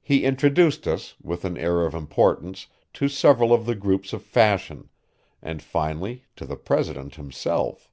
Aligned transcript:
He 0.00 0.22
introduced 0.22 0.86
us, 0.86 1.16
with 1.20 1.44
an 1.44 1.56
air 1.58 1.84
of 1.84 1.92
importance, 1.92 2.68
to 2.92 3.08
several 3.08 3.52
of 3.52 3.66
the 3.66 3.74
groups 3.74 4.12
of 4.12 4.22
fashion, 4.22 4.88
and 5.42 5.60
finally 5.60 6.26
to 6.36 6.46
the 6.46 6.54
president 6.54 7.16
himself. 7.16 7.90